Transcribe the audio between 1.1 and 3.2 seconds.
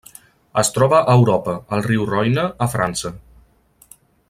Europa: el riu Roine a França.